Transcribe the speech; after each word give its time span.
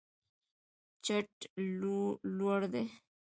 چت 1.05 1.31
لوړ 2.37 2.61
دی. 2.73 2.85